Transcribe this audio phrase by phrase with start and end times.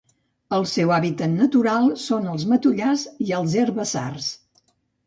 [0.55, 4.37] El seu hàbitat natural són els matollars i els herbassars.